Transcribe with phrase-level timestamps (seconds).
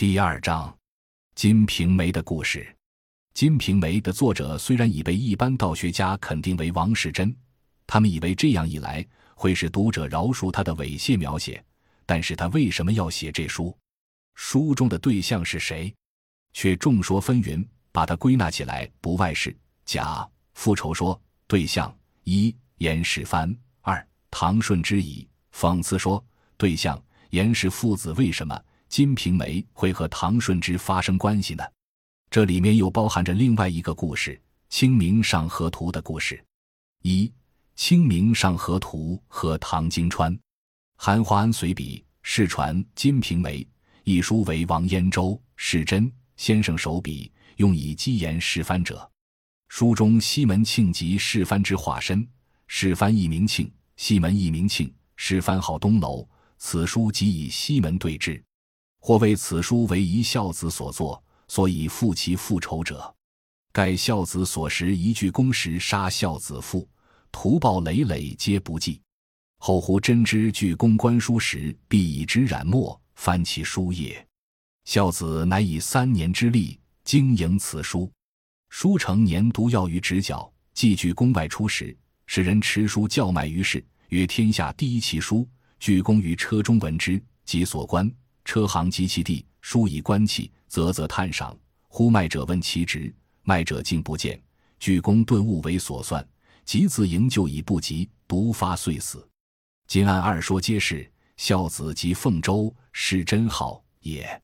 [0.00, 0.66] 第二章，
[1.34, 2.60] 《金瓶梅》的故事。
[3.34, 7.36] 《金瓶梅》的作者虽然已被一般道学家肯定为王世贞，
[7.86, 11.62] 他们以为这样一来会使读者饶恕他的猥亵描写，
[12.06, 13.76] 但是他为什么要写这书？
[14.36, 15.94] 书中的对象是谁？
[16.54, 17.62] 却众说纷纭。
[17.92, 19.54] 把它归纳起来，不外是
[19.84, 21.94] 甲复仇说对象
[22.24, 25.28] 一严世蕃，二唐顺之矣。
[25.54, 26.24] 讽刺说
[26.56, 26.98] 对象
[27.32, 28.54] 严氏父子为什么
[28.90, 31.62] 《金瓶梅》会和唐顺之发生关系呢？
[32.28, 34.32] 这里面又包含着另外一个故事
[34.68, 36.44] 《清明上河图》的故事。
[37.02, 37.26] 一
[37.76, 40.36] 《清明上河图》和唐经川、
[40.96, 43.58] 韩华安随笔，世传《金瓶梅》
[44.02, 47.30] 一书为王延州世贞先生手笔。
[47.58, 49.08] 用以讥言世蕃者，
[49.68, 52.26] 书中西门庆即世蕃之化身。
[52.66, 54.92] 世蕃一名庆，西门一名庆。
[55.14, 56.28] 世蕃号东楼。
[56.58, 58.42] 此书即以西门对峙，
[59.00, 63.12] 或谓此书为一孝子所作，所以复其复仇者。
[63.72, 66.88] 盖孝子所食一具公时杀孝子父，
[67.32, 69.00] 图报累累皆不计。
[69.58, 74.26] 后胡真知具公观书时，必以之染墨，翻其书页。
[74.84, 76.78] 孝子乃以三年之力。
[77.02, 78.08] 经营此书，
[78.68, 80.52] 书成年读要于直角。
[80.74, 85.48] 寄居宫外出时，使人持书叫卖于市，曰：“天下第一奇书。”
[85.80, 88.08] 居公于车中闻之，即所观。
[88.50, 91.56] 车行及其地，书以观气，啧啧叹赏。
[91.86, 94.42] 呼卖者问其职，卖者竟不见。
[94.80, 96.28] 居公顿悟为所算，
[96.64, 99.24] 即自营救已不及，毒发遂死。
[99.86, 101.08] 今按二说皆是。
[101.36, 104.42] 孝子即凤州，是真好也。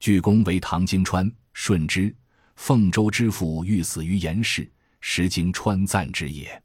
[0.00, 1.30] 居公为唐经川。
[1.52, 2.12] 顺之，
[2.56, 4.68] 凤州之父欲死于严氏，
[5.00, 6.60] 实经川赞之也。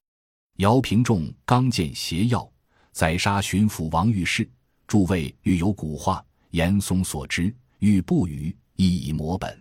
[0.58, 2.52] 姚平仲刚见邪药，
[2.92, 4.50] 宰杀巡抚王御史，
[4.88, 9.58] 诸位欲有古话，严嵩所知，欲不语，亦以摹本。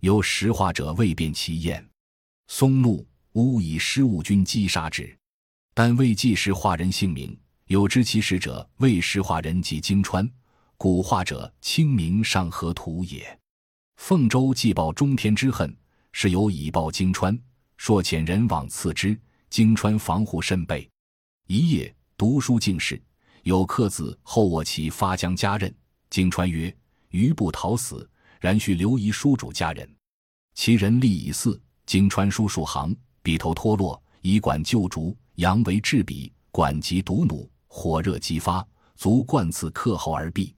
[0.00, 1.84] 有识画者未辨其验，
[2.48, 5.16] 嵩怒，诬以失误君击杀之，
[5.74, 7.36] 但未记识画人姓名。
[7.66, 10.28] 有知其实者，未识画人即经川，
[10.76, 13.36] 古画者清明上河图也。
[13.96, 15.76] 凤州既报中天之恨，
[16.12, 17.36] 是有以报荆川，
[17.76, 19.18] 朔遣人往刺之。
[19.48, 20.88] 荆川防护甚备。
[21.46, 23.00] 一夜读书竟事，
[23.42, 25.72] 有客子后我其发将家任。
[26.10, 26.74] 荆川曰
[27.10, 28.08] ：“余不逃死，
[28.40, 29.88] 然须留遗书主家人。”
[30.54, 31.60] 其人立以祀。
[31.84, 40.52] 荆川书数行，笔头脱落，以管旧竹，扬为制笔，管及毒弩，火热激发，足贯刺客后而毙。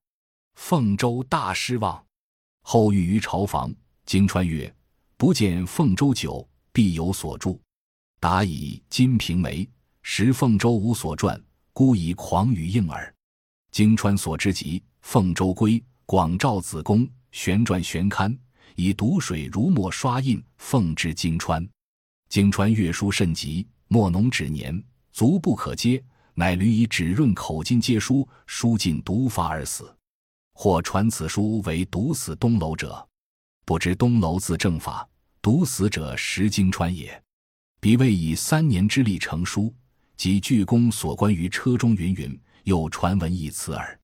[0.54, 2.02] 凤州大失望。
[2.62, 3.70] 后遇于朝房，
[4.06, 4.74] 经川曰
[5.18, 7.58] ：“不见凤州酒，必有所著。”
[8.18, 9.64] 答以《金瓶梅》，
[10.00, 11.38] 时凤州无所传，
[11.74, 13.14] 孤以狂语应耳。
[13.78, 18.36] 经川所知及凤州归广照子宫，旋转悬刊，
[18.74, 21.64] 以毒水如墨刷印，奉至经川。
[22.28, 26.02] 经川阅书甚急，墨浓纸黏，足不可接，
[26.34, 29.94] 乃屡以纸润口津接书，书尽毒发而死。
[30.54, 33.08] 或传此书为毒死东楼者，
[33.64, 35.08] 不知东楼字正法，
[35.40, 37.22] 毒死者石经川也。
[37.78, 39.72] 彼谓以三年之力成书，
[40.16, 43.98] 即巨公所关于车中云云，又传闻一词耳。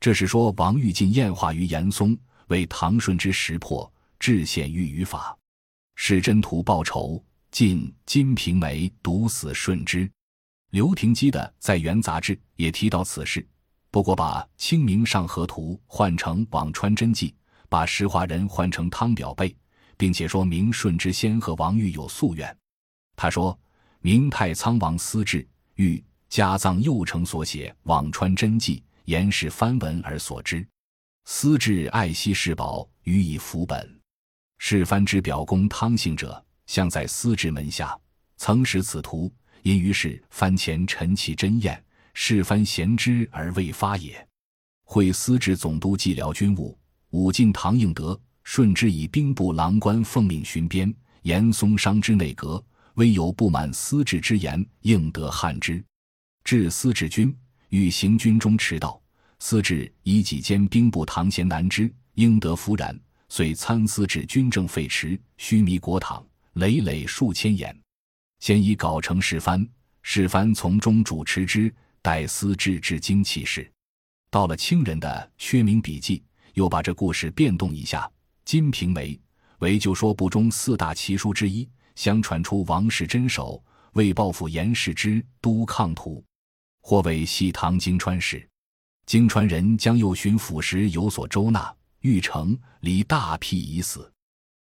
[0.00, 5.38] 这是说王玉进验化于严嵩，为唐顺之识破，致献御语法，
[5.94, 7.24] 使真图报仇。
[7.52, 10.10] 晋金瓶梅毒死顺之。
[10.70, 13.46] 刘廷基的在元杂志也提到此事。
[13.90, 17.28] 不过，把《清明上河图》换成《辋川真迹》，
[17.68, 19.56] 把石华人换成汤表背，
[19.96, 22.56] 并且说明顺之先和王玉有夙愿。
[23.16, 23.56] 他说
[24.00, 28.76] 明太仓王思治欲家葬右丞所写《辋川真迹》，
[29.06, 30.64] 言是翻文而所知。
[31.24, 34.00] 思治爱惜世宝，予以福本。
[34.58, 37.98] 世蕃之表公汤姓者，向在思治门下，
[38.36, 39.32] 曾使此图，
[39.62, 41.82] 因于是藩前陈其真验。
[42.14, 44.24] 世蕃贤之而未发也。
[44.84, 46.78] 会司至总督蓟辽军务，
[47.10, 50.94] 武进唐应德顺之以兵部郎官奉命巡边。
[51.22, 52.64] 严嵩伤之内阁，
[52.94, 55.84] 微有不满司治之言，应得汉之。
[56.50, 57.32] 至司治军
[57.68, 59.00] 欲行军中迟道，
[59.38, 67.72] 司治以己兼兵部堂衔难之，应得夫然，遂参司治军政废弛，虚弥国堂，累累数千言。
[68.40, 69.64] 先以稿成世蕃，
[70.02, 71.72] 世蕃从中主持之。
[72.02, 73.70] 待思治至精气事，
[74.28, 75.08] 到了清人的
[75.40, 76.18] 《薛明笔记》，
[76.54, 78.00] 又把这故事变动一下。
[78.44, 79.14] 《金瓶梅》
[79.60, 83.62] 为旧说部中四大奇书之一，相传出王氏真手，
[83.92, 86.24] 为报复严氏之都抗图，
[86.80, 88.46] 或为系唐经川事。
[89.06, 94.10] 经川人将右巡抚时有所周纳，欲成，离大辟已死。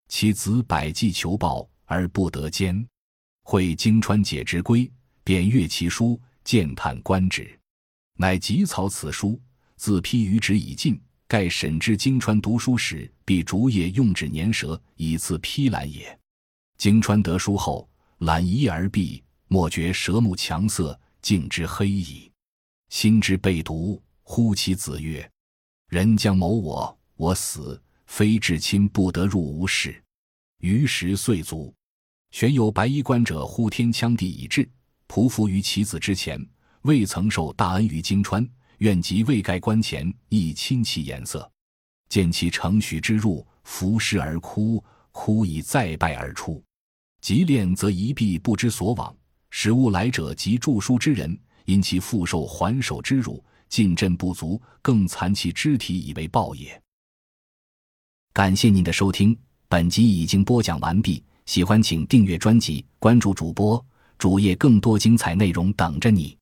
[0.08, 2.84] 其子百计求报而不得兼。
[3.44, 4.92] 会经川解之归，
[5.24, 7.60] 便阅其书，见叹官职，
[8.16, 9.40] 乃急草此书，
[9.76, 11.00] 自批于旨已尽。
[11.28, 16.20] 盖审知经川读书时，必逐页用纸粘舌，以次批览也。
[16.80, 17.88] 经川得书后，
[18.20, 22.32] 览一而毕，莫觉舌目强涩，竟之黑矣。
[22.90, 25.30] 心之被毒，呼其子曰
[25.90, 30.04] ：“人将谋我，我死，非至亲不得入吾室。”
[30.60, 31.74] 于时遂卒。
[32.32, 34.70] 玄有白衣官者呼天枪地以至，
[35.08, 36.40] 匍匐于其子之前，
[36.84, 38.48] 未曾受大恩于经川。
[38.80, 41.52] 愿即未盖棺前，亦亲其颜色，
[42.08, 44.82] 见其承许之入，伏尸而哭，
[45.12, 46.64] 哭以再拜而出。
[47.20, 49.14] 即练则一闭不知所往，
[49.50, 56.82] 使物来者及著书之人，因其复受还手之辱，进阵不足，更残其肢体以为报也。
[58.34, 59.38] 感谢您的收听，
[59.68, 61.24] 本集已经播讲完毕。
[61.46, 63.84] 喜欢请订阅专辑，关注主播
[64.20, 66.39] 主页，更多精彩内容等着你。